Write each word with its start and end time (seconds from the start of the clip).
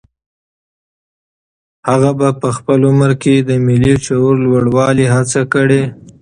هغه 1.89 2.11
په 2.41 2.47
خپل 2.57 2.79
عمر 2.89 3.11
کې 3.21 3.35
د 3.39 3.51
ملي 3.65 3.95
شعور 4.05 4.35
لوړولو 4.45 5.03
هڅې 5.15 5.41
کړي. 5.53 5.81